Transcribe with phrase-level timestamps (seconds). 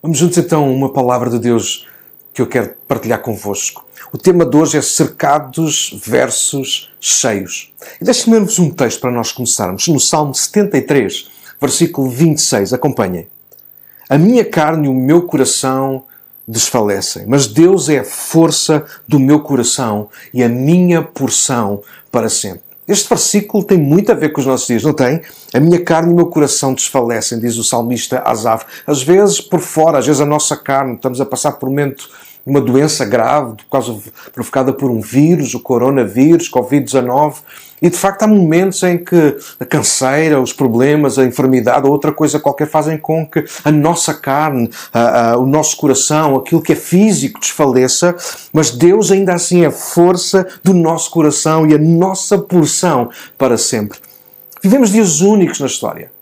[0.00, 1.84] Vamos juntos então uma palavra de Deus
[2.32, 3.84] que eu quero partilhar convosco.
[4.12, 7.72] O tema de hoje é cercados versus cheios.
[8.00, 9.88] E deixe-me um texto para nós começarmos.
[9.88, 11.28] No Salmo 73,
[11.60, 12.72] versículo 26.
[12.72, 13.26] Acompanhem.
[14.08, 16.04] A minha carne e o meu coração
[16.46, 22.67] desfalecem, mas Deus é a força do meu coração e a minha porção para sempre.
[22.88, 25.20] Este versículo tem muito a ver com os nossos dias, não tem?
[25.52, 28.64] A minha carne e o meu coração desfalecem, diz o salmista Asaf.
[28.86, 32.08] Às vezes por fora, às vezes a nossa carne, estamos a passar por um momento
[32.48, 33.98] uma doença grave, por causa,
[34.32, 37.34] provocada por um vírus, o coronavírus, Covid-19.
[37.80, 42.12] E de facto há momentos em que a canseira, os problemas, a enfermidade ou outra
[42.12, 46.72] coisa qualquer fazem com que a nossa carne, a, a, o nosso coração, aquilo que
[46.72, 48.16] é físico desfaleça,
[48.52, 53.56] mas Deus ainda assim é a força do nosso coração e a nossa porção para
[53.56, 53.98] sempre.
[54.62, 56.17] Vivemos dias únicos na história.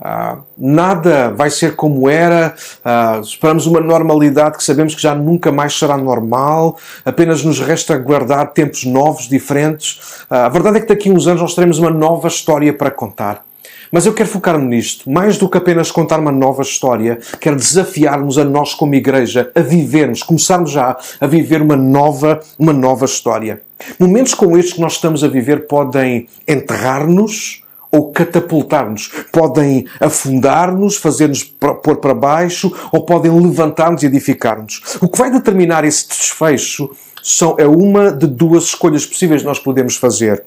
[0.00, 5.50] Ah, nada vai ser como era, ah, esperamos uma normalidade que sabemos que já nunca
[5.50, 10.24] mais será normal, apenas nos resta guardar tempos novos, diferentes.
[10.30, 12.92] Ah, a verdade é que daqui a uns anos nós teremos uma nova história para
[12.92, 13.42] contar.
[13.90, 15.10] Mas eu quero focar-me nisto.
[15.10, 19.60] Mais do que apenas contar uma nova história, quero desafiar-nos a nós como igreja a
[19.60, 23.62] vivermos, começarmos já a viver uma nova, uma nova história.
[23.98, 29.10] Momentos como estes que nós estamos a viver podem enterrar-nos, ou catapultar-nos.
[29.32, 34.98] Podem afundar-nos, fazer-nos pôr para baixo, ou podem levantar-nos e edificar-nos.
[35.00, 36.90] O que vai determinar esse desfecho
[37.22, 40.44] são, é uma de duas escolhas possíveis que nós podemos fazer.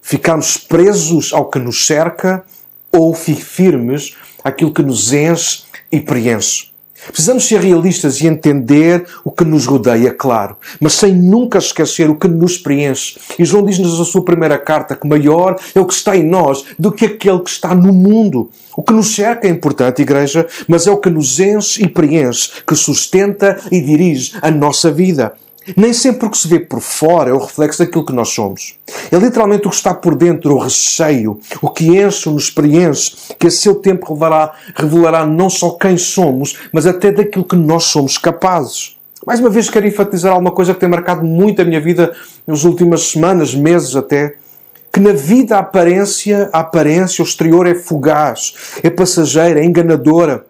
[0.00, 2.44] Ficarmos presos ao que nos cerca
[2.90, 6.70] ou firmes àquilo que nos enche e preenche.
[7.06, 12.16] Precisamos ser realistas e entender o que nos rodeia, claro, mas sem nunca esquecer o
[12.16, 13.18] que nos preenche.
[13.38, 16.64] E João diz-nos na sua primeira carta que maior é o que está em nós
[16.78, 18.50] do que aquele que está no mundo.
[18.76, 22.50] O que nos cerca é importante, igreja, mas é o que nos enche e preenche,
[22.66, 25.32] que sustenta e dirige a nossa vida.
[25.76, 28.76] Nem sempre o que se vê por fora é o reflexo daquilo que nós somos.
[29.10, 33.46] É literalmente o que está por dentro, o recheio, o que enche, nos preenche, que
[33.46, 38.16] a seu tempo revelará, revelará não só quem somos, mas até daquilo que nós somos
[38.16, 38.96] capazes.
[39.26, 42.14] Mais uma vez quero enfatizar alguma coisa que tem marcado muito a minha vida
[42.46, 44.36] nas últimas semanas, meses até,
[44.92, 50.46] que na vida a aparência, a aparência, o exterior é fugaz, é passageira, é enganadora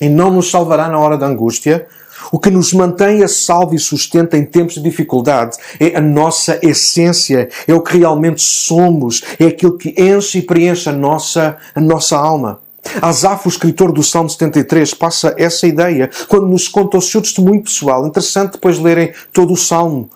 [0.00, 1.86] e não nos salvará na hora da angústia,
[2.32, 6.58] o que nos mantém a salvo e sustenta em tempos de dificuldade é a nossa
[6.62, 11.80] essência, é o que realmente somos, é aquilo que enche e preenche a nossa, a
[11.80, 12.60] nossa alma.
[13.02, 17.62] Asaf, o escritor do Salmo 73, passa essa ideia quando nos conta o seu testemunho
[17.62, 18.06] pessoal.
[18.06, 20.08] Interessante depois de lerem todo o Salmo.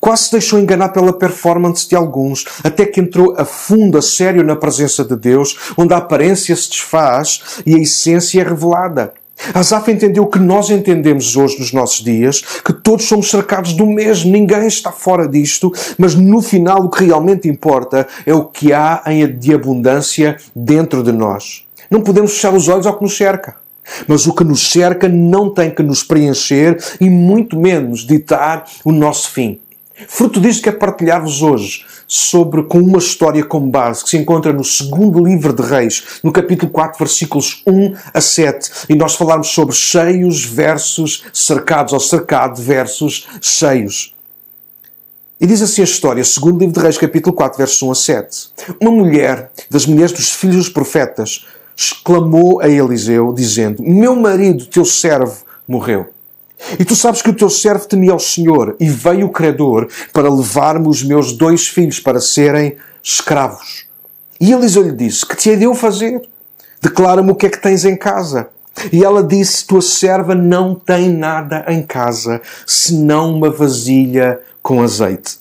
[0.00, 4.42] Quase se deixou enganar pela performance de alguns, até que entrou a fundo, a sério
[4.42, 9.12] na presença de Deus, onde a aparência se desfaz e a essência é revelada.
[9.54, 13.86] Asaf entendeu o que nós entendemos hoje nos nossos dias, que todos somos cercados do
[13.86, 18.72] mesmo, ninguém está fora disto, mas no final o que realmente importa é o que
[18.72, 19.02] há
[19.38, 21.64] de abundância dentro de nós.
[21.90, 23.56] Não podemos fechar os olhos ao que nos cerca.
[24.06, 28.92] Mas o que nos cerca não tem que nos preencher e muito menos ditar o
[28.92, 29.58] nosso fim.
[30.06, 34.64] Fruto disto quero partilhar-vos hoje sobre, com uma história como base, que se encontra no
[34.64, 38.86] segundo livro de Reis, no capítulo 4, versículos 1 a 7.
[38.88, 44.12] E nós falarmos sobre cheios versus cercados, ou cercado versus cheios.
[45.40, 48.48] E diz assim a história, segundo livro de Reis, capítulo 4, versos 1 a 7.
[48.80, 51.46] Uma mulher das mulheres dos filhos dos profetas
[51.76, 56.08] exclamou a Eliseu, dizendo, Meu marido, teu servo, morreu.
[56.78, 60.32] E tu sabes que o teu servo temia ao Senhor e veio o credor para
[60.32, 63.86] levar-me os meus dois filhos para serem escravos.
[64.40, 66.22] E Eliseu lhe disse: Que te hei de eu fazer?
[66.82, 68.48] Declara-me o que é que tens em casa.
[68.92, 75.38] E ela disse: Tua serva não tem nada em casa, senão uma vasilha com azeite.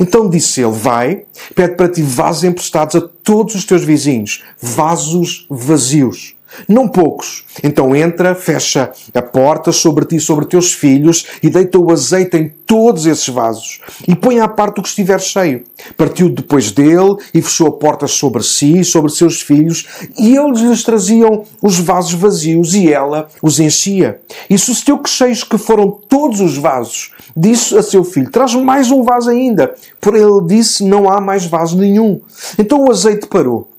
[0.00, 1.24] Então disse ele: Vai,
[1.54, 6.34] pede para ti vasos emprestados a todos os teus vizinhos, vasos vazios
[6.68, 7.44] não poucos.
[7.62, 12.36] Então entra, fecha a porta sobre ti e sobre teus filhos e deita o azeite
[12.36, 15.64] em todos esses vasos e põe à parte o que estiver cheio.
[15.96, 19.86] Partiu depois dele e fechou a porta sobre si e sobre seus filhos
[20.18, 24.20] e eles lhes traziam os vasos vazios e ela os enchia.
[24.48, 28.90] E sucedeu que cheios que foram todos os vasos, disse a seu filho, traz mais
[28.90, 29.74] um vaso ainda.
[30.00, 32.20] Por ele disse, não há mais vaso nenhum.
[32.58, 33.71] Então o azeite parou.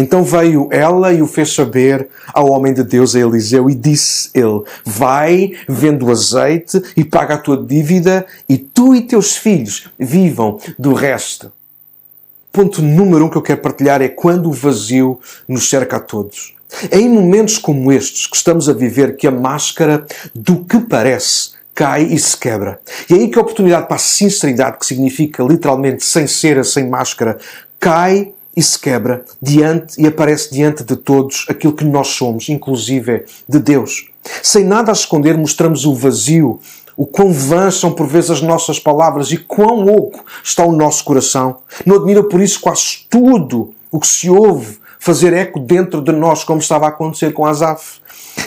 [0.00, 4.30] Então veio ela e o fez saber ao homem de Deus, a Eliseu, e disse
[4.34, 9.90] ele: Vai, vende o azeite e paga a tua dívida, e tu e teus filhos
[9.98, 11.52] vivam do resto.
[12.50, 16.54] Ponto número um que eu quero partilhar é quando o vazio nos cerca a todos.
[16.90, 21.50] É em momentos como estes que estamos a viver que a máscara do que parece
[21.74, 22.80] cai e se quebra.
[23.10, 26.88] E é aí que a oportunidade para a sinceridade, que significa literalmente sem cera, sem
[26.88, 27.38] máscara,
[27.78, 33.24] cai e se quebra diante e aparece diante de todos aquilo que nós somos, inclusive
[33.48, 34.08] de Deus.
[34.42, 36.60] Sem nada a esconder, mostramos o vazio,
[36.96, 41.04] o quão vãs são por vezes as nossas palavras e quão oco está o nosso
[41.04, 41.58] coração.
[41.86, 46.44] Não admira por isso quase tudo o que se ouve fazer eco dentro de nós,
[46.44, 48.00] como estava a acontecer com Asaf.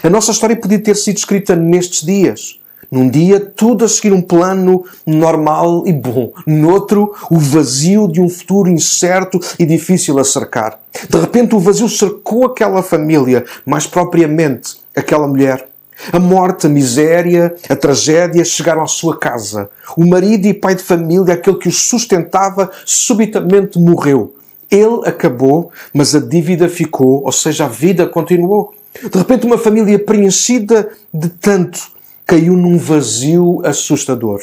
[0.03, 2.59] A nossa história podia ter sido escrita nestes dias.
[2.94, 6.31] Num dia, tudo a seguir um plano normal e bom.
[6.45, 10.80] Noutro, o vazio de um futuro incerto e difícil a cercar.
[11.10, 15.68] De repente, o vazio cercou aquela família, mais propriamente aquela mulher.
[16.12, 19.72] A morte, a miséria, a tragédia chegaram à sua casa.
[19.98, 24.36] O marido e pai de família, aquele que os sustentava, subitamente morreu.
[24.69, 28.72] Ele acabou, mas a dívida ficou, ou seja, a vida continuou.
[29.01, 31.93] De repente, uma família preenchida de tanto
[32.25, 34.41] caiu num vazio assustador.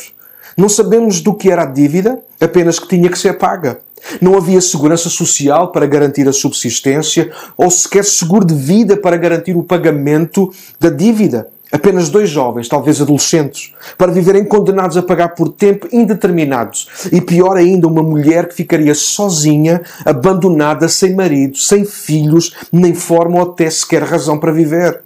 [0.56, 3.80] Não sabemos do que era a dívida, apenas que tinha que ser paga.
[4.20, 9.56] Não havia segurança social para garantir a subsistência ou sequer seguro de vida para garantir
[9.56, 11.48] o pagamento da dívida.
[11.72, 16.76] Apenas dois jovens, talvez adolescentes, para viverem condenados a pagar por tempo indeterminado.
[17.12, 23.36] E pior ainda, uma mulher que ficaria sozinha, abandonada, sem marido, sem filhos, nem forma
[23.36, 25.00] ou até sequer razão para viver.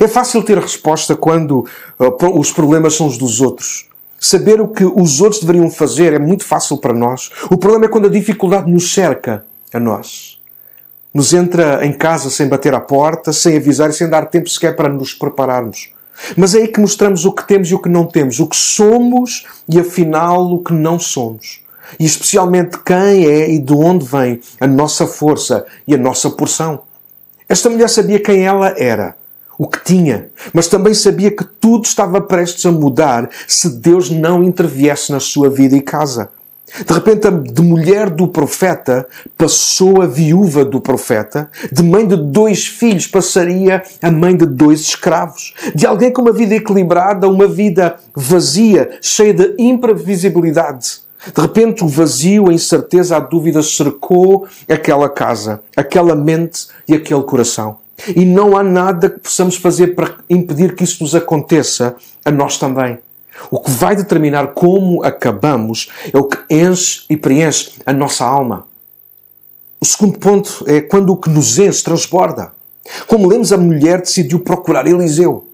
[0.00, 1.66] É fácil ter resposta quando
[1.98, 3.88] uh, os problemas são os dos outros.
[4.20, 7.30] Saber o que os outros deveriam fazer é muito fácil para nós.
[7.50, 10.40] O problema é quando a dificuldade nos cerca a nós.
[11.14, 14.74] Nos entra em casa sem bater à porta, sem avisar e sem dar tempo sequer
[14.76, 15.90] para nos prepararmos.
[16.36, 18.56] Mas é aí que mostramos o que temos e o que não temos, o que
[18.56, 21.60] somos e afinal o que não somos.
[21.98, 26.82] E especialmente quem é e de onde vem a nossa força e a nossa porção.
[27.48, 29.16] Esta mulher sabia quem ela era
[29.58, 34.44] o que tinha, mas também sabia que tudo estava prestes a mudar se Deus não
[34.44, 36.30] interviesse na sua vida e casa.
[36.86, 39.06] De repente, de mulher do profeta
[39.36, 44.80] passou a viúva do profeta, de mãe de dois filhos passaria a mãe de dois
[44.80, 51.00] escravos, de alguém com uma vida equilibrada a uma vida vazia, cheia de imprevisibilidade.
[51.34, 57.22] De repente, o vazio, a incerteza, a dúvida cercou aquela casa, aquela mente e aquele
[57.22, 57.78] coração.
[58.14, 62.58] E não há nada que possamos fazer para impedir que isso nos aconteça a nós
[62.58, 62.98] também.
[63.50, 68.66] O que vai determinar como acabamos é o que enche e preenche a nossa alma.
[69.80, 72.52] O segundo ponto é quando o que nos enche transborda.
[73.06, 75.46] Como lemos, a mulher decidiu procurar Eliseu,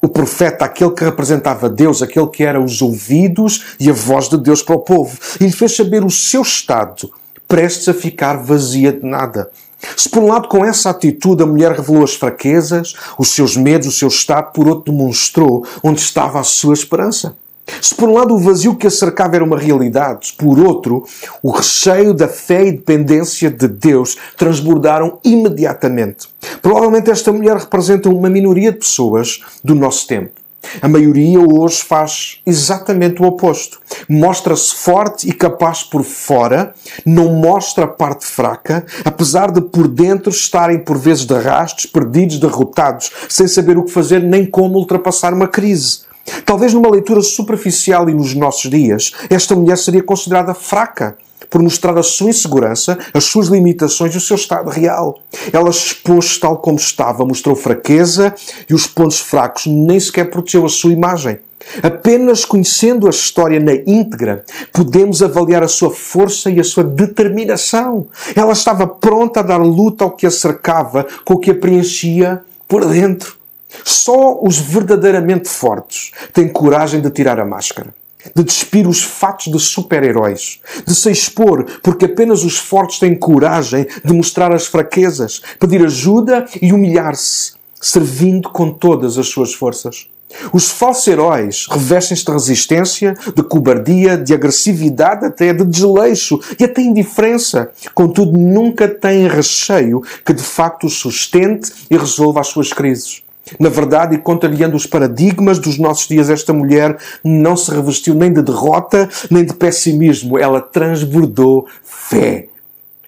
[0.00, 4.38] o profeta, aquele que representava Deus, aquele que era os ouvidos e a voz de
[4.38, 7.10] Deus para o povo, e lhe fez saber o seu estado,
[7.48, 9.50] prestes a ficar vazia de nada.
[9.96, 13.88] Se por um lado com essa atitude a mulher revelou as fraquezas, os seus medos,
[13.88, 17.36] o seu estado, por outro demonstrou onde estava a sua esperança.
[17.80, 21.04] Se por um lado o vazio que a cercava era uma realidade, por outro,
[21.42, 26.28] o recheio da fé e dependência de Deus transbordaram imediatamente.
[26.62, 30.45] Provavelmente esta mulher representa uma minoria de pessoas do nosso tempo.
[30.80, 33.80] A maioria hoje faz exatamente o oposto.
[34.08, 36.74] Mostra-se forte e capaz por fora,
[37.04, 42.38] não mostra a parte fraca, apesar de por dentro estarem por vezes de arrastos, perdidos,
[42.38, 46.00] derrotados, sem saber o que fazer nem como ultrapassar uma crise.
[46.44, 51.16] Talvez numa leitura superficial e nos nossos dias, esta mulher seria considerada fraca,
[51.50, 55.18] por mostrar a sua insegurança, as suas limitações e o seu estado real.
[55.52, 58.34] Ela expôs tal como estava, mostrou fraqueza
[58.68, 61.38] e os pontos fracos, nem sequer protegeu a sua imagem.
[61.82, 68.06] Apenas conhecendo a história na íntegra, podemos avaliar a sua força e a sua determinação.
[68.34, 72.42] Ela estava pronta a dar luta ao que a cercava, com o que a preenchia
[72.68, 73.36] por dentro.
[73.84, 77.92] Só os verdadeiramente fortes têm coragem de tirar a máscara
[78.34, 83.86] de despir os fatos de super-heróis, de se expor, porque apenas os fortes têm coragem
[84.04, 90.08] de mostrar as fraquezas, pedir ajuda e humilhar-se, servindo com todas as suas forças.
[90.52, 96.82] Os falsos heróis revestem-se de resistência, de cobardia, de agressividade, até de desleixo e até
[96.82, 97.70] indiferença.
[97.94, 103.22] Contudo, nunca têm recheio que de facto os sustente e resolva as suas crises.
[103.60, 108.32] Na verdade, e contrariando os paradigmas dos nossos dias, esta mulher não se revestiu nem
[108.32, 110.36] de derrota, nem de pessimismo.
[110.36, 112.48] Ela transbordou fé.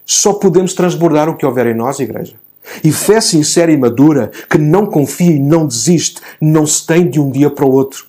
[0.05, 2.35] Só podemos transbordar o que houver em nós, igreja.
[2.83, 7.19] E fé sincera e madura, que não confia e não desiste, não se tem de
[7.19, 8.05] um dia para o outro.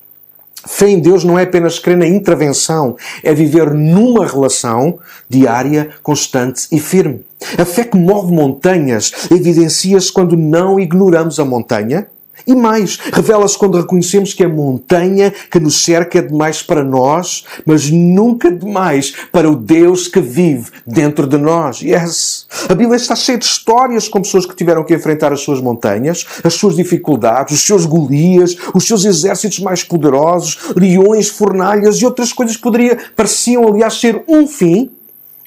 [0.67, 6.69] Fé em Deus não é apenas crer na intervenção, é viver numa relação diária, constante
[6.71, 7.25] e firme.
[7.57, 12.07] A fé que move montanhas evidencia-se quando não ignoramos a montanha
[12.47, 17.45] e mais, revela-se quando reconhecemos que a montanha que nos cerca é demais para nós,
[17.65, 21.81] mas nunca demais para o Deus que vive dentro de nós.
[21.81, 22.47] Yes!
[22.69, 26.27] A Bíblia está cheia de histórias com pessoas que tiveram que enfrentar as suas montanhas,
[26.43, 32.33] as suas dificuldades, os seus Golias, os seus exércitos mais poderosos, leões, fornalhas e outras
[32.33, 34.91] coisas que poderia, pareciam, aliás, ser um fim,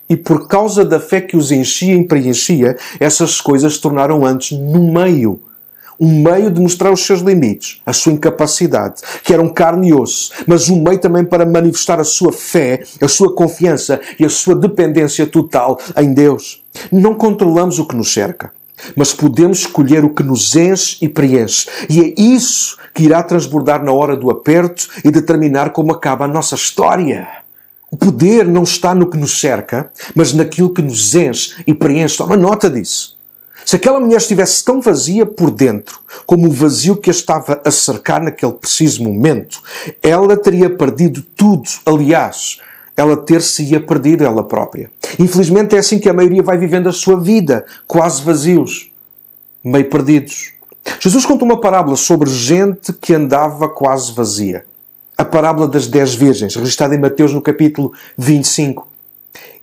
[0.09, 4.57] e por causa da fé que os enchia e preenchia, essas coisas se tornaram antes
[4.57, 5.39] no meio
[6.03, 10.33] um meio de mostrar os seus limites, a sua incapacidade, que eram carne e osso,
[10.45, 14.53] mas um meio também para manifestar a sua fé, a sua confiança e a sua
[14.53, 16.61] dependência total em Deus.
[16.91, 18.51] Não controlamos o que nos cerca,
[18.97, 21.69] mas podemos escolher o que nos enche e preenche.
[21.89, 26.27] E é isso que irá transbordar na hora do aperto e determinar como acaba a
[26.27, 27.29] nossa história.
[27.89, 32.17] O poder não está no que nos cerca, mas naquilo que nos enche e preenche.
[32.17, 33.17] Toma nota disso.
[33.65, 37.71] Se aquela mulher estivesse tão vazia por dentro como o vazio que a estava a
[37.71, 39.61] cercar naquele preciso momento,
[40.01, 41.69] ela teria perdido tudo.
[41.85, 42.59] Aliás,
[42.95, 44.91] ela ter-se-ia perdido ela própria.
[45.17, 48.91] Infelizmente é assim que a maioria vai vivendo a sua vida, quase vazios,
[49.63, 50.53] meio perdidos.
[50.99, 54.65] Jesus conta uma parábola sobre gente que andava quase vazia.
[55.17, 58.87] A parábola das dez virgens, registrada em Mateus no capítulo 25.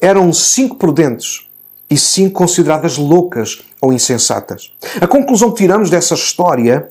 [0.00, 1.49] Eram cinco prudentes
[1.90, 4.72] e cinco consideradas loucas ou insensatas.
[5.00, 6.88] A conclusão que tiramos dessa história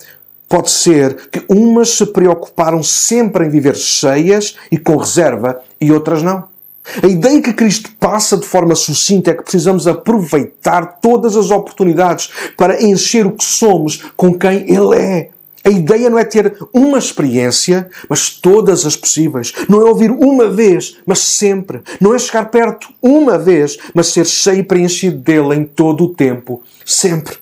[0.48, 6.22] pode ser que umas se preocuparam sempre em viver cheias e com reserva e outras
[6.22, 6.50] não.
[7.04, 12.32] A ideia que Cristo passa de forma sucinta é que precisamos aproveitar todas as oportunidades
[12.58, 15.30] para encher o que somos com quem Ele é.
[15.70, 19.54] A ideia não é ter uma experiência, mas todas as possíveis.
[19.70, 21.82] Não é ouvir uma vez, mas sempre.
[22.02, 26.10] Não é chegar perto uma vez, mas ser cheio e preenchido dele em todo o
[26.10, 27.38] tempo, sempre.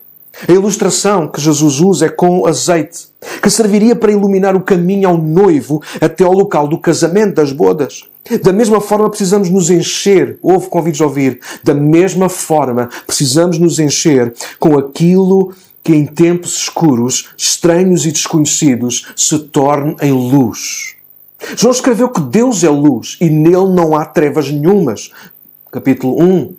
[0.46, 3.08] A ilustração que Jesus usa é com azeite,
[3.42, 8.04] que serviria para iluminar o caminho ao noivo até ao local do casamento, das bodas.
[8.44, 13.80] Da mesma forma precisamos nos encher, houve convites a ouvir, da mesma forma precisamos nos
[13.80, 15.54] encher com aquilo
[15.88, 20.98] que em tempos escuros, estranhos e desconhecidos, se torne em luz.
[21.56, 25.12] João escreveu que Deus é luz e nele não há trevas nenhumas.
[25.72, 26.56] Capítulo 1,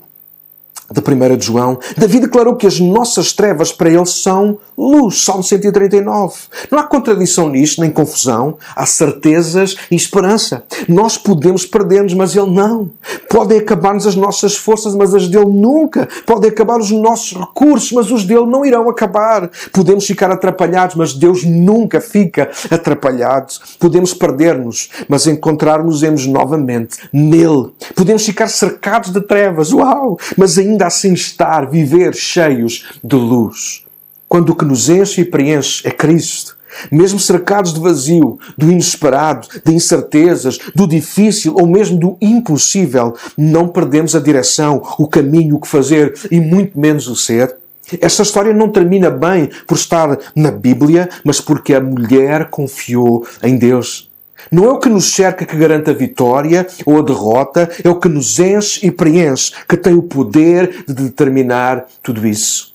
[0.90, 5.22] de 1 de João, Davi declarou que as nossas trevas para ele são luz.
[5.22, 6.34] Salmo 139.
[6.70, 8.56] Não há contradição nisto, nem confusão.
[8.74, 10.62] Há certezas e esperança.
[10.88, 12.90] Nós podemos perder-nos, mas ele não.
[13.28, 16.08] Podem acabar-nos as nossas forças, mas as dele nunca.
[16.24, 19.50] Podem acabar os nossos recursos, mas os dele não irão acabar.
[19.72, 23.52] Podemos ficar atrapalhados, mas Deus nunca fica atrapalhado.
[23.78, 27.70] Podemos perder-nos, mas encontrar-nos novamente nele.
[27.94, 29.72] Podemos ficar cercados de trevas.
[29.72, 30.18] Uau!
[30.36, 33.84] Mas ainda ainda assim estar, viver cheios de luz.
[34.28, 36.56] Quando o que nos enche e preenche é Cristo.
[36.92, 43.66] Mesmo cercados de vazio, do inesperado, de incertezas, do difícil ou mesmo do impossível, não
[43.66, 47.56] perdemos a direção, o caminho, o que fazer e muito menos o ser.
[48.00, 53.56] Esta história não termina bem por estar na Bíblia, mas porque a mulher confiou em
[53.56, 54.07] Deus.
[54.50, 57.98] Não é o que nos cerca que garante a vitória ou a derrota, é o
[57.98, 62.74] que nos enche e preenche, que tem o poder de determinar tudo isso.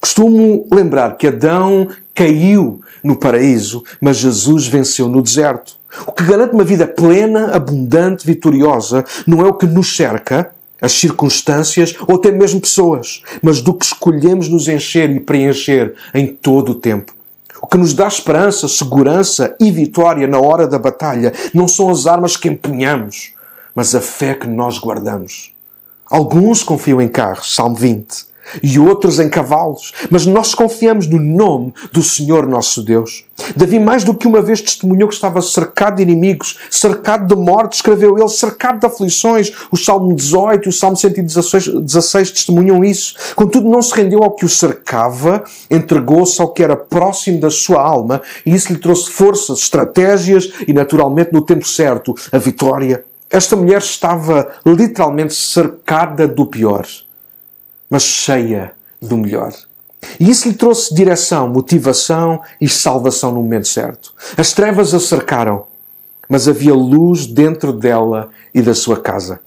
[0.00, 5.76] Costumo lembrar que Adão caiu no paraíso, mas Jesus venceu no deserto.
[6.06, 10.92] O que garante uma vida plena, abundante, vitoriosa, não é o que nos cerca, as
[10.92, 16.72] circunstâncias ou até mesmo pessoas, mas do que escolhemos nos encher e preencher em todo
[16.72, 17.14] o tempo.
[17.64, 22.06] O que nos dá esperança, segurança e vitória na hora da batalha não são as
[22.06, 23.32] armas que empunhamos,
[23.74, 25.50] mas a fé que nós guardamos.
[26.04, 31.72] Alguns confiam em carros, Salmo 20 e outros em cavalos, mas nós confiamos no nome
[31.92, 33.24] do Senhor nosso Deus.
[33.56, 37.74] Davi mais do que uma vez testemunhou que estava cercado de inimigos, cercado de morte,
[37.74, 39.52] escreveu ele, cercado de aflições.
[39.70, 43.14] O Salmo 18 e o Salmo 116 testemunham isso.
[43.34, 47.82] Contudo, não se rendeu ao que o cercava, entregou-se ao que era próximo da sua
[47.82, 53.04] alma e isso lhe trouxe forças, estratégias e, naturalmente, no tempo certo, a vitória.
[53.30, 56.86] Esta mulher estava literalmente cercada do pior
[57.94, 59.52] mas cheia do melhor.
[60.18, 64.12] E isso lhe trouxe direção, motivação e salvação no momento certo.
[64.36, 65.66] As trevas a cercaram,
[66.28, 69.38] mas havia luz dentro dela e da sua casa.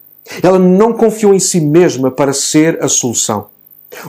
[0.42, 3.48] Ela não confiou em si mesma para ser a solução.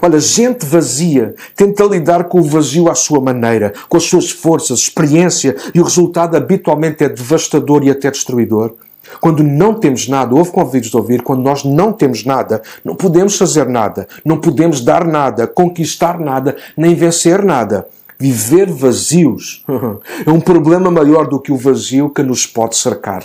[0.01, 4.79] Olha, gente vazia tenta lidar com o vazio à sua maneira, com as suas forças,
[4.79, 8.77] experiência, e o resultado habitualmente é devastador e até destruidor.
[9.21, 13.37] Quando não temos nada, houve convidos de ouvir, quando nós não temos nada, não podemos
[13.37, 17.87] fazer nada, não podemos dar nada, conquistar nada, nem vencer nada.
[18.21, 19.65] Viver vazios
[20.27, 23.23] é um problema maior do que o vazio que nos pode cercar.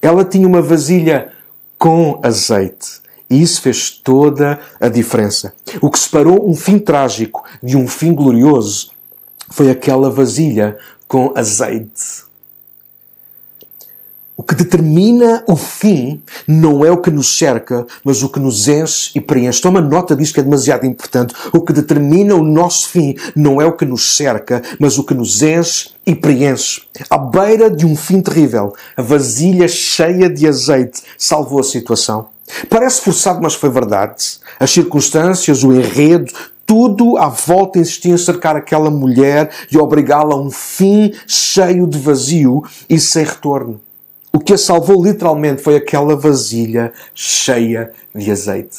[0.00, 1.32] Ela tinha uma vasilha
[1.78, 3.02] com azeite.
[3.30, 5.52] E isso fez toda a diferença.
[5.82, 8.90] O que separou um fim trágico de um fim glorioso
[9.50, 12.27] foi aquela vasilha com azeite.
[14.48, 19.10] Que determina o fim não é o que nos cerca, mas o que nos enche
[19.14, 19.60] e preenche.
[19.60, 21.34] Toma nota disso que é demasiado importante.
[21.52, 25.12] O que determina o nosso fim não é o que nos cerca, mas o que
[25.12, 26.80] nos enche e preenche.
[27.10, 32.28] À beira de um fim terrível, a vasilha cheia de azeite salvou a situação.
[32.70, 34.38] Parece forçado, mas foi verdade.
[34.58, 36.32] As circunstâncias, o enredo,
[36.64, 41.98] tudo à volta insistia em cercar aquela mulher e obrigá-la a um fim cheio de
[41.98, 43.78] vazio e sem retorno.
[44.32, 48.78] O que a salvou literalmente foi aquela vasilha cheia de azeite.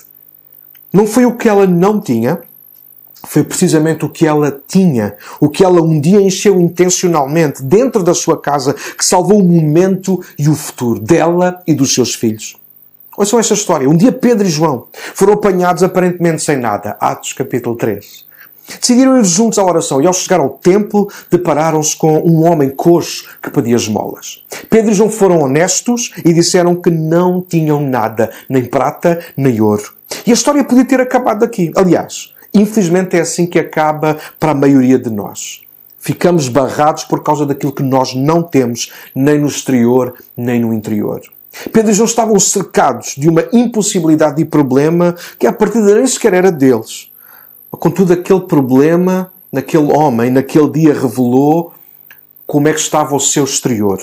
[0.91, 2.39] Não foi o que ela não tinha,
[3.25, 8.13] foi precisamente o que ela tinha, o que ela um dia encheu intencionalmente dentro da
[8.13, 12.55] sua casa, que salvou o momento e o futuro dela e dos seus filhos.
[13.17, 13.89] Ouçam esta história.
[13.89, 16.95] Um dia Pedro e João foram apanhados aparentemente sem nada.
[17.01, 18.28] Atos capítulo 3.
[18.79, 23.25] Decidiram ir juntos à oração e ao chegar ao templo depararam-se com um homem coxo
[23.41, 24.43] que pedia esmolas.
[24.69, 29.93] Pedro e João foram honestos e disseram que não tinham nada, nem prata, nem ouro.
[30.25, 31.71] E a história podia ter acabado aqui.
[31.75, 35.61] Aliás, infelizmente é assim que acaba para a maioria de nós.
[35.99, 41.21] Ficamos barrados por causa daquilo que nós não temos, nem no exterior, nem no interior.
[41.73, 46.07] Pedro e João estavam cercados de uma impossibilidade e problema que a partir de nem
[46.07, 47.08] sequer era deles.
[47.71, 51.73] Contudo, aquele problema, naquele homem, naquele dia, revelou
[52.45, 53.99] como é que estava o seu exterior.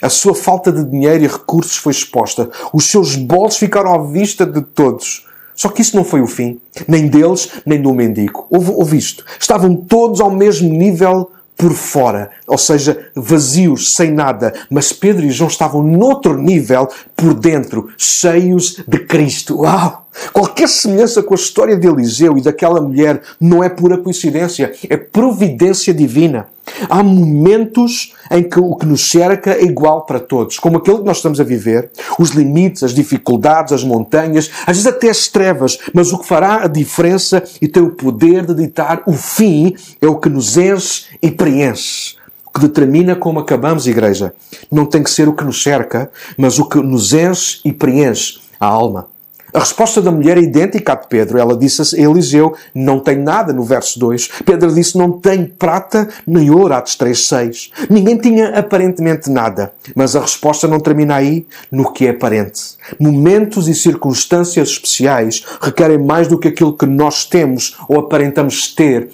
[0.00, 2.50] A sua falta de dinheiro e recursos foi exposta.
[2.72, 5.26] Os seus bolsos ficaram à vista de todos.
[5.54, 6.60] Só que isso não foi o fim.
[6.86, 8.46] Nem deles, nem do mendigo.
[8.48, 9.24] Houve, houve isto.
[9.40, 14.54] Estavam todos ao mesmo nível por fora, ou seja, vazios, sem nada.
[14.70, 19.62] Mas Pedro e João estavam noutro nível por dentro, cheios de Cristo.
[19.62, 20.06] Uau!
[20.32, 24.96] Qualquer semelhança com a história de Eliseu e daquela mulher não é pura coincidência, é
[24.96, 26.46] providência divina.
[26.88, 31.04] Há momentos em que o que nos cerca é igual para todos, como aquele que
[31.04, 35.78] nós estamos a viver, os limites, as dificuldades, as montanhas, às vezes até as trevas,
[35.94, 40.06] mas o que fará a diferença e tem o poder de ditar o fim é
[40.06, 42.16] o que nos enche e preenche.
[42.46, 44.34] O que determina como acabamos, igreja,
[44.70, 48.40] não tem que ser o que nos cerca, mas o que nos enche e preenche
[48.58, 49.06] a alma.
[49.52, 51.38] A resposta da mulher é idêntica à de Pedro.
[51.38, 54.28] Ela disse a Eliseu, não tem nada, no verso 2.
[54.44, 57.70] Pedro disse, não tem prata nem ouro, Atos 3, 6.
[57.88, 59.72] Ninguém tinha aparentemente nada.
[59.94, 62.76] Mas a resposta não termina aí, no que é aparente.
[62.98, 69.08] Momentos e circunstâncias especiais requerem mais do que aquilo que nós temos ou aparentamos ter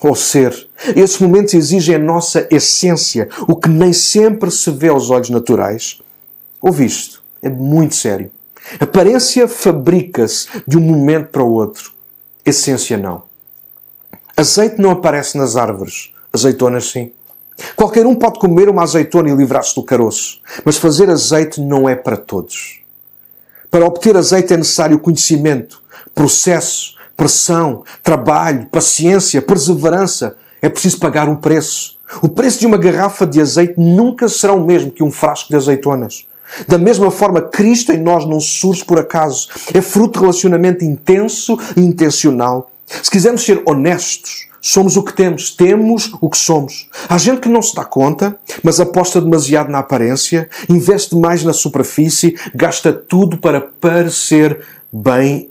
[0.00, 0.68] ou ser.
[0.94, 6.00] Esses momentos exigem a nossa essência, o que nem sempre se vê aos olhos naturais.
[6.60, 7.22] Ouve isto.
[7.42, 8.30] É muito sério.
[8.80, 11.92] Aparência fabrica-se de um momento para o outro.
[12.44, 13.22] Essência não.
[14.36, 16.12] Azeite não aparece nas árvores.
[16.32, 17.12] Azeitonas sim.
[17.74, 20.40] Qualquer um pode comer uma azeitona e livrar-se do caroço.
[20.64, 22.80] Mas fazer azeite não é para todos.
[23.70, 25.82] Para obter azeite é necessário conhecimento,
[26.14, 30.36] processo, pressão, trabalho, paciência, perseverança.
[30.60, 31.96] É preciso pagar um preço.
[32.20, 35.56] O preço de uma garrafa de azeite nunca será o mesmo que um frasco de
[35.56, 36.25] azeitonas.
[36.66, 39.48] Da mesma forma, Cristo em nós não surge por acaso.
[39.74, 42.70] É fruto de relacionamento intenso e intencional.
[43.02, 46.88] Se quisermos ser honestos, somos o que temos, temos o que somos.
[47.08, 51.52] Há gente que não se dá conta, mas aposta demasiado na aparência, investe mais na
[51.52, 55.50] superfície, gasta tudo para parecer bem.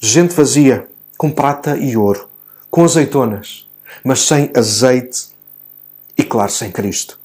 [0.00, 2.28] Gente vazia, com prata e ouro,
[2.70, 3.68] com azeitonas,
[4.04, 5.28] mas sem azeite
[6.16, 7.18] e, claro, sem Cristo.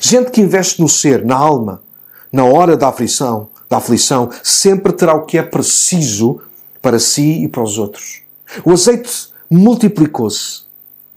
[0.00, 1.82] Gente que investe no ser, na alma,
[2.34, 6.40] na hora da aflição, da aflição, sempre terá o que é preciso
[6.82, 8.22] para si e para os outros.
[8.64, 10.64] O azeite multiplicou-se,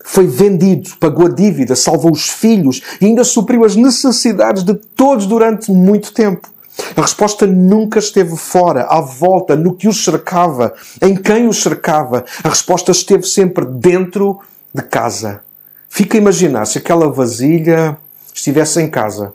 [0.05, 5.25] foi vendido, pagou a dívida, salvou os filhos e ainda supriu as necessidades de todos
[5.25, 6.49] durante muito tempo.
[6.95, 12.23] A resposta nunca esteve fora, à volta, no que os cercava, em quem os cercava.
[12.43, 14.39] A resposta esteve sempre dentro
[14.71, 15.41] de casa.
[15.89, 17.97] Fica a imaginar se aquela vasilha
[18.31, 19.33] estivesse em casa,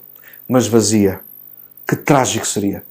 [0.49, 1.21] mas vazia
[1.87, 2.83] que trágico seria.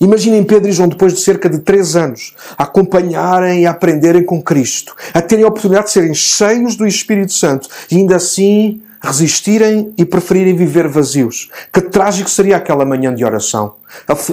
[0.00, 4.24] Imaginem Pedro e João, depois de cerca de três anos, a acompanharem e a aprenderem
[4.24, 8.82] com Cristo, a terem a oportunidade de serem cheios do Espírito Santo e ainda assim
[9.00, 11.50] resistirem e preferirem viver vazios.
[11.72, 13.74] Que trágico seria aquela manhã de oração.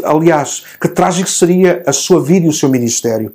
[0.03, 3.31] Aliás, que trágico seria a sua vida e o seu ministério.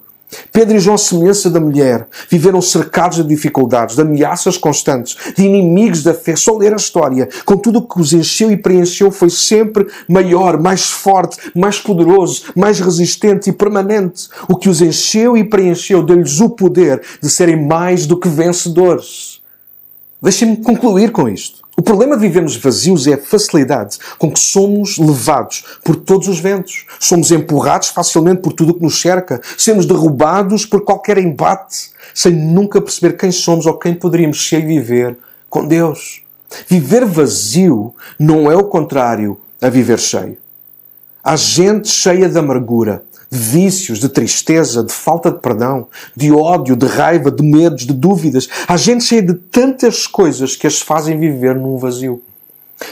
[0.53, 6.03] Pedro e João, semelhança da mulher, viveram cercados de dificuldades, de ameaças constantes, de inimigos
[6.03, 6.37] da fé.
[6.37, 10.61] Só ler a história, com tudo o que os encheu e preencheu, foi sempre maior,
[10.61, 14.29] mais forte, mais poderoso, mais resistente e permanente.
[14.49, 19.41] O que os encheu e preencheu deu-lhes o poder de serem mais do que vencedores.
[20.23, 21.64] Deixem-me concluir com isto.
[21.77, 26.39] O problema de vivermos vazios é a facilidade com que somos levados por todos os
[26.39, 26.87] ventos.
[27.01, 29.41] Somos empurrados facilmente por tudo o que nos cerca.
[29.57, 34.67] Somos derrubados por qualquer embate, sem nunca perceber quem somos ou quem poderíamos ser e
[34.67, 35.19] viver
[35.51, 36.23] com Deus.
[36.69, 40.37] Viver vazio não é o contrário a viver cheio.
[41.23, 43.03] Há gente cheia de amargura,
[43.35, 47.93] de vícios, de tristeza, de falta de perdão, de ódio, de raiva, de medos, de
[47.93, 48.49] dúvidas.
[48.69, 52.23] Há gente cheia de tantas coisas que as fazem viver num vazio.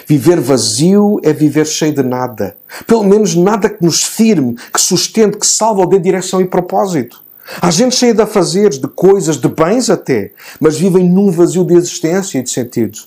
[0.07, 2.57] Viver vazio é viver cheio de nada.
[2.89, 7.23] Pelo menos nada que nos firme, que sustente, que salve ou dê direção e propósito.
[7.61, 11.75] Há gente cheia de afazeres, de coisas, de bens até, mas vivem num vazio de
[11.75, 12.99] existência e de sentido.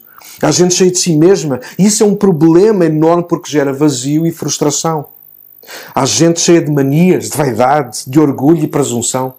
[0.42, 4.26] Há gente cheia de si mesma, e isso é um problema enorme porque gera vazio
[4.26, 5.15] e frustração.
[5.94, 9.34] Há gente cheia de manias, de vaidade, de orgulho e presunção.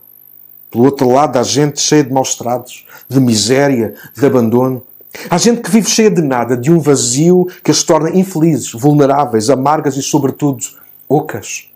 [0.70, 4.82] Pelo outro lado, há gente cheia de maus tratos, de miséria, de abandono.
[5.30, 9.48] Há gente que vive cheia de nada, de um vazio que as torna infelizes, vulneráveis,
[9.48, 10.64] amargas e, sobretudo,
[11.08, 11.68] ocas.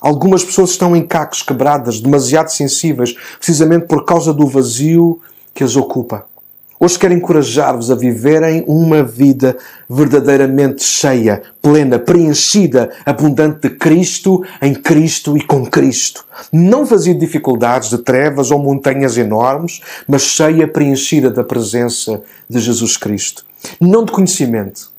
[0.00, 5.20] Algumas pessoas estão em cacos quebradas, demasiado sensíveis, precisamente por causa do vazio
[5.54, 6.24] que as ocupa.
[6.80, 9.56] Hoje quero encorajar-vos a viverem uma vida
[9.90, 16.24] verdadeiramente cheia, plena, preenchida, abundante de Cristo, em Cristo e com Cristo.
[16.52, 22.60] Não vazia de dificuldades, de trevas ou montanhas enormes, mas cheia, preenchida da presença de
[22.60, 23.44] Jesus Cristo.
[23.80, 24.92] Não de conhecimento,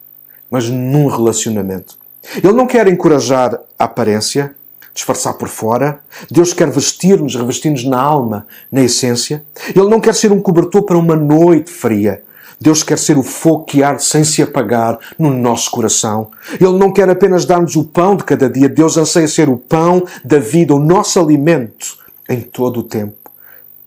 [0.51, 1.97] mas num relacionamento.
[2.43, 4.53] Ele não quer encorajar a aparência,
[4.93, 5.99] disfarçar por fora.
[6.29, 9.43] Deus quer vestir-nos, revestir-nos na alma, na essência.
[9.75, 12.23] Ele não quer ser um cobertor para uma noite fria.
[12.61, 16.29] Deus quer ser o fogo que arde sem se apagar no nosso coração.
[16.59, 18.67] Ele não quer apenas dar-nos o pão de cada dia.
[18.67, 21.97] Deus anseia ser o pão da vida, o nosso alimento
[22.27, 23.15] em todo o tempo.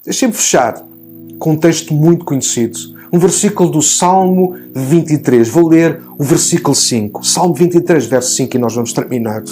[0.04, 0.82] Deixem-me fechar
[1.38, 2.78] com um texto muito conhecido.
[3.12, 5.46] Um versículo do Salmo 23.
[5.50, 7.26] Vou ler o versículo 5.
[7.26, 9.42] Salmo 23, verso 5, e nós vamos terminar.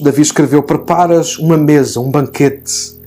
[0.00, 3.00] Davi escreveu: Preparas uma mesa, um banquete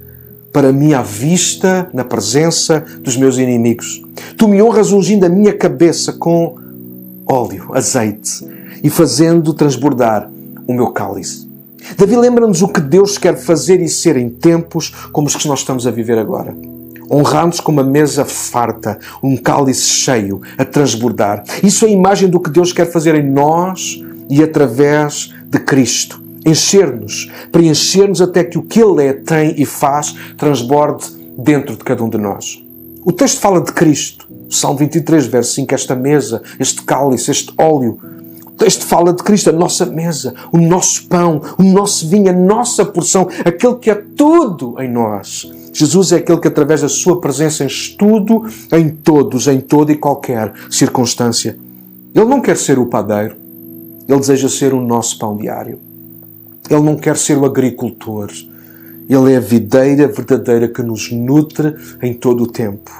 [0.51, 4.01] para mim à vista, na presença dos meus inimigos.
[4.37, 6.55] Tu me honras ungindo a minha cabeça com
[7.27, 8.45] óleo, azeite
[8.81, 10.31] e fazendo transbordar
[10.65, 11.45] o meu cálice.
[11.97, 15.59] Davi lembra-nos o que Deus quer fazer e ser em tempos como os que nós
[15.59, 16.55] estamos a viver agora.
[17.11, 21.43] Honrar-nos com uma mesa farta, um cálice cheio, a transbordar.
[21.61, 26.24] Isso é a imagem do que Deus quer fazer em nós e através de Cristo
[26.45, 31.05] encher-nos, preencher-nos até que o que Ele é, tem e faz transborde
[31.37, 32.63] dentro de cada um de nós.
[33.03, 34.25] O texto fala de Cristo.
[34.49, 37.99] Salmo 23, verso 5, esta mesa, este cálice, este óleo.
[38.45, 42.33] O texto fala de Cristo, a nossa mesa, o nosso pão, o nosso vinho, a
[42.33, 45.51] nossa porção, aquele que é tudo em nós.
[45.73, 49.97] Jesus é aquele que, através da sua presença, enche tudo em todos, em toda e
[49.97, 51.57] qualquer circunstância.
[52.13, 53.35] Ele não quer ser o padeiro,
[54.07, 55.79] ele deseja ser o nosso pão diário.
[56.69, 58.31] Ele não quer ser o agricultor.
[59.07, 62.91] Ele é a videira verdadeira que nos nutre em todo o tempo.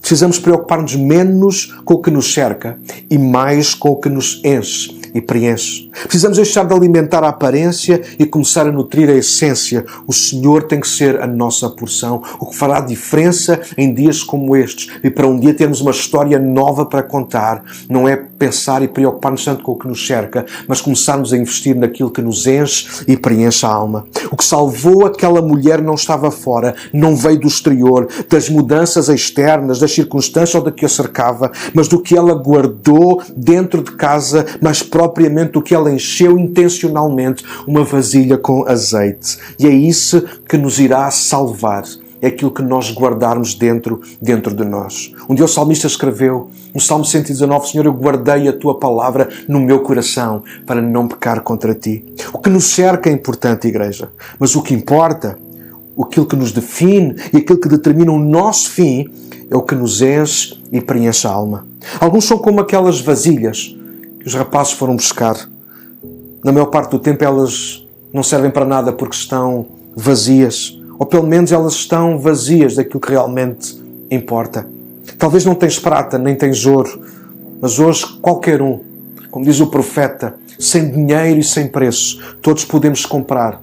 [0.00, 2.78] Precisamos preocupar-nos menos com o que nos cerca
[3.10, 5.90] e mais com o que nos enche e preenche.
[6.04, 9.84] Precisamos deixar de alimentar a aparência e começar a nutrir a essência.
[10.06, 14.56] O Senhor tem que ser a nossa porção, o que fará diferença em dias como
[14.56, 14.88] estes.
[15.02, 19.44] E para um dia termos uma história nova para contar, não é pensar e preocupar-nos
[19.44, 23.16] tanto com o que nos cerca, mas começarmos a investir naquilo que nos enche e
[23.16, 24.06] preenche a alma.
[24.30, 29.78] O que salvou aquela mulher não estava fora, não veio do exterior, das mudanças externas,
[29.78, 34.46] das circunstâncias ou da que a cercava, mas do que ela guardou dentro de casa,
[34.60, 39.38] mas propriamente do que ela encheu intencionalmente uma vasilha com azeite.
[39.56, 41.84] E é isso que nos irá salvar
[42.20, 45.14] é aquilo que nós guardarmos dentro, dentro de nós.
[45.28, 49.60] Um dia o salmista escreveu, no Salmo 119, Senhor, eu guardei a tua palavra no
[49.60, 52.04] meu coração para não pecar contra ti.
[52.32, 55.38] O que nos cerca é importante, igreja, mas o que importa,
[55.96, 59.06] aquilo que nos define e aquilo que determina o nosso fim
[59.48, 61.68] é o que nos enche e preenche a alma.
[62.00, 63.78] Alguns são como aquelas vasilhas
[64.28, 65.48] os rapazes foram buscar.
[66.44, 71.26] Na maior parte do tempo elas não servem para nada porque estão vazias, ou pelo
[71.26, 74.68] menos elas estão vazias daquilo que realmente importa.
[75.18, 77.00] Talvez não tens prata nem tens ouro,
[77.60, 78.80] mas hoje qualquer um,
[79.30, 83.60] como diz o profeta, sem dinheiro e sem preço, todos podemos comprar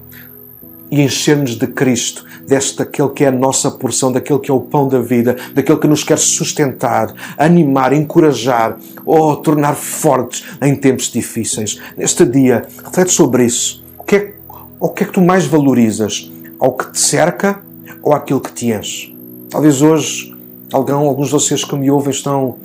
[0.90, 4.60] e encher-nos de Cristo, deste daquele que é a nossa porção, daquele que é o
[4.60, 11.10] pão da vida, daquele que nos quer sustentar, animar, encorajar ou tornar fortes em tempos
[11.10, 11.80] difíceis.
[11.96, 13.84] Neste dia, reflete sobre isso.
[13.98, 14.34] O que é,
[14.78, 16.30] o que, é que tu mais valorizas?
[16.58, 17.60] Ao que te cerca
[18.02, 19.14] ou àquilo que te enche?
[19.50, 20.34] Talvez hoje
[20.72, 22.56] algum, alguns de vocês que me ouvem estão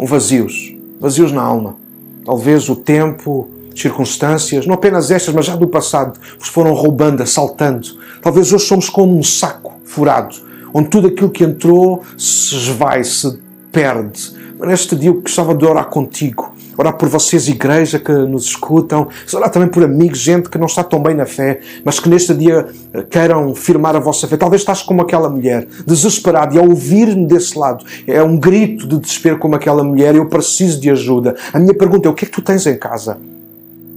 [0.00, 1.76] vazios, vazios na alma.
[2.24, 7.88] Talvez o tempo, circunstâncias, não apenas estas, mas já do passado, vos foram roubando, assaltando.
[8.22, 10.36] Talvez hoje somos como um saco furado,
[10.72, 13.38] onde tudo aquilo que entrou se esvai, se
[13.72, 14.40] perde.
[14.58, 19.08] Mas neste dia eu gostava de orar contigo, orar por vocês, igreja que nos escutam,
[19.32, 22.34] orar também por amigos, gente que não está tão bem na fé, mas que neste
[22.34, 24.36] dia eh, queiram firmar a vossa fé.
[24.36, 28.98] Talvez estás como aquela mulher, desesperado, e ao ouvir-me desse lado, é um grito de
[28.98, 31.34] desespero como aquela mulher, eu preciso de ajuda.
[31.54, 33.18] A minha pergunta é: o que é que tu tens em casa?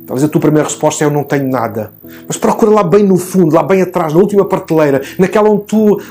[0.06, 1.92] Talvez a tua primeira resposta é eu não tenho nada.
[2.28, 6.02] Mas procura lá bem no fundo, lá bem atrás, na última prateleira, naquela onde tu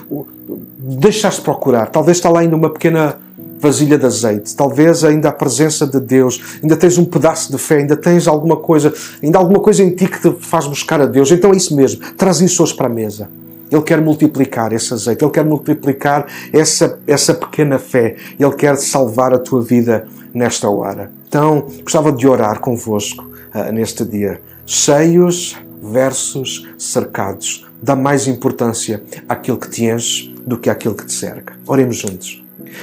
[0.78, 1.87] deixaste procurar.
[1.90, 3.18] Talvez está lá ainda uma pequena
[3.61, 4.57] vasilha de azeite.
[4.57, 8.57] Talvez ainda a presença de Deus, ainda tens um pedaço de fé, ainda tens alguma
[8.57, 11.31] coisa, ainda alguma coisa em ti que te faz buscar a Deus.
[11.31, 12.00] Então é isso mesmo.
[12.16, 13.28] Traz isso hoje para a mesa.
[13.70, 19.33] Ele quer multiplicar esse azeite, Ele quer multiplicar essa, essa pequena fé, Ele quer salvar
[19.33, 21.11] a tua vida nesta hora.
[21.26, 23.31] Então, gostava de orar convosco
[23.72, 24.40] neste dia.
[24.66, 27.66] Cheios versus cercados.
[27.82, 31.54] Dá mais importância àquilo que te enche do que àquilo que te cerca.
[31.66, 32.41] Oremos juntos.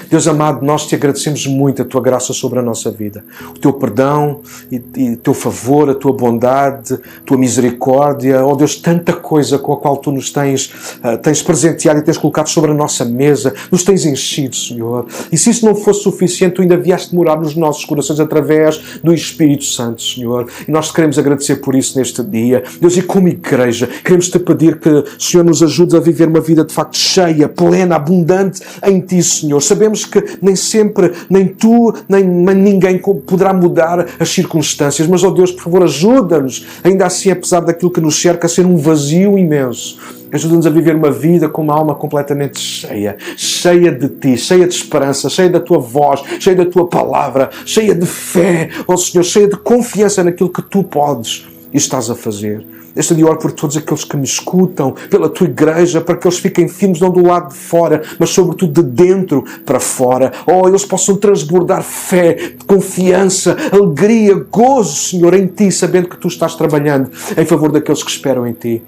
[0.10, 3.24] Deus amado, nós te agradecemos muito a tua graça sobre a nossa vida,
[3.56, 8.56] o teu perdão e, e o teu favor, a tua bondade, a tua misericórdia, oh
[8.56, 10.72] Deus, tanta coisa com a qual tu nos tens,
[11.04, 15.06] uh, tens presenteado e tens colocado sobre a nossa mesa, nos tens enchido, Senhor.
[15.32, 19.14] E se isso não fosse suficiente, tu ainda vieste morar nos nossos corações através do
[19.14, 20.48] Espírito Santo, Senhor.
[20.68, 22.64] E nós queremos agradecer por isso neste dia.
[22.82, 26.64] Deus, e como igreja, queremos te pedir que, Senhor, nos ajude a viver uma vida
[26.64, 29.62] de facto cheia, plena, abundante em ti, Senhor
[30.06, 35.64] que nem sempre, nem tu, nem, ninguém poderá mudar as circunstâncias, mas, ó Deus, por
[35.64, 39.98] favor, ajuda-nos, ainda assim, apesar daquilo que nos cerca, a ser um vazio imenso.
[40.32, 44.76] Ajuda-nos a viver uma vida com uma alma completamente cheia, cheia de ti, cheia de
[44.76, 49.48] esperança, cheia da tua voz, cheia da tua palavra, cheia de fé, ó Senhor, cheia
[49.48, 52.66] de confiança naquilo que tu podes e estás a fazer.
[52.96, 56.40] Este dia oro por todos aqueles que me escutam, pela tua igreja, para que eles
[56.40, 60.32] fiquem firmes não do lado de fora, mas sobretudo de dentro para fora.
[60.48, 66.56] Oh, eles possam transbordar fé, confiança, alegria, gozo, Senhor, em ti, sabendo que tu estás
[66.56, 68.82] trabalhando em favor daqueles que esperam em ti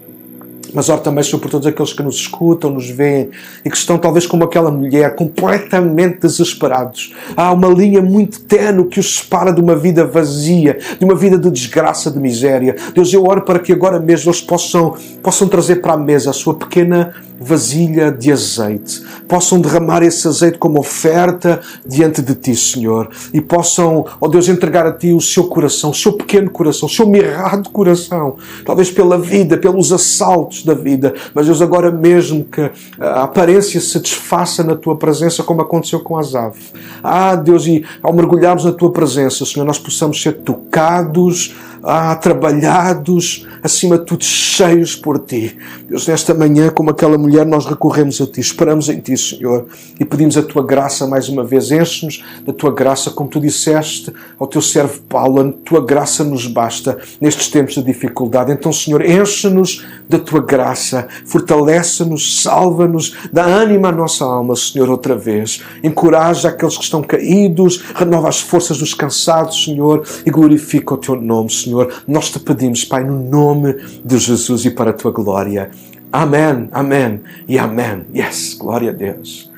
[0.74, 3.30] mas oro também sobre todos aqueles que nos escutam, nos veem
[3.64, 7.14] e que estão talvez como aquela mulher, completamente desesperados.
[7.36, 11.38] Há uma linha muito tenue que os separa de uma vida vazia, de uma vida
[11.38, 12.76] de desgraça, de miséria.
[12.94, 16.34] Deus, eu oro para que agora mesmo eles possam, possam trazer para a mesa a
[16.34, 19.04] sua pequena vasilha de azeite.
[19.28, 23.10] Possam derramar esse azeite como oferta diante de ti, Senhor.
[23.34, 26.88] E possam, ó oh Deus, entregar a ti o seu coração, o seu pequeno coração,
[26.88, 28.38] o seu mirrado coração.
[28.64, 31.14] Talvez pela vida, pelos assaltos da vida.
[31.34, 32.70] Mas Deus, agora mesmo que
[33.00, 36.56] a aparência se desfaça na tua presença, como aconteceu com Azav.
[37.04, 43.48] Ah, Deus, e ao mergulharmos na tua presença, Senhor, nós possamos ser tocados ah, trabalhados,
[43.64, 45.58] acima de tudo cheios por Ti.
[45.90, 49.66] Deus, nesta manhã, como aquela mulher, nós recorremos a Ti, esperamos em Ti, Senhor,
[50.00, 51.72] e pedimos a Tua graça mais uma vez.
[51.72, 56.46] Enche-nos da Tua graça, como Tu disseste ao Teu servo Paulo, a Tua graça nos
[56.46, 58.52] basta nestes tempos de dificuldade.
[58.52, 65.16] Então, Senhor, enche-nos da Tua graça, fortalece-nos, salva-nos, dá ânimo à nossa alma, Senhor, outra
[65.16, 65.64] vez.
[65.84, 71.16] Encoraja aqueles que estão caídos, renova as forças dos cansados, Senhor, e glorifica o Teu
[71.16, 71.71] nome, Senhor.
[71.72, 72.04] Senhor.
[72.08, 75.72] Nós te pedimos, Pai, no nome de Jesus e para a tua glória.
[76.12, 78.06] Amém, amém e amém.
[78.14, 79.51] Yes, glória a Deus.